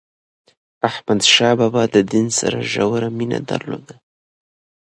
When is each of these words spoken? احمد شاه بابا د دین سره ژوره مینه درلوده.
احمد 0.89 1.21
شاه 1.33 1.53
بابا 1.59 1.83
د 1.93 1.97
دین 2.11 2.27
سره 2.39 2.57
ژوره 2.71 3.09
مینه 3.17 3.39
درلوده. 3.49 3.95